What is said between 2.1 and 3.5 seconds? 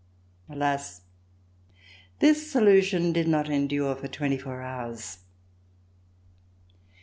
this illusion did not